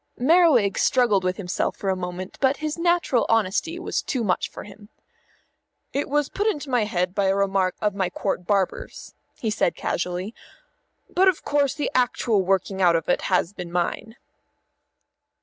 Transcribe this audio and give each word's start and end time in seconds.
Merriwig 0.19 0.79
struggled 0.79 1.23
with 1.23 1.37
himself 1.37 1.75
for 1.77 1.91
a 1.91 1.95
moment, 1.95 2.39
but 2.41 2.57
his 2.57 2.75
natural 2.75 3.27
honesty 3.29 3.77
was 3.77 4.01
too 4.01 4.23
much 4.23 4.49
for 4.49 4.63
him. 4.63 4.89
"It 5.93 6.09
was 6.09 6.27
put 6.27 6.47
into 6.47 6.71
my 6.71 6.85
head 6.85 7.13
by 7.13 7.25
a 7.25 7.35
remark 7.35 7.75
of 7.83 7.93
my 7.93 8.09
Court 8.09 8.47
Barber's," 8.47 9.13
he 9.37 9.51
said 9.51 9.75
casually. 9.75 10.33
"But 11.07 11.27
of 11.27 11.43
course 11.45 11.75
the 11.75 11.91
actual 11.93 12.41
working 12.41 12.81
out 12.81 12.95
of 12.95 13.07
it 13.09 13.21
has 13.29 13.53
been 13.53 13.71
mine." 13.71 14.15